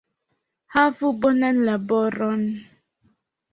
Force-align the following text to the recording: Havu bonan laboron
Havu 0.75 1.07
bonan 1.27 1.57
laboron 1.69 2.43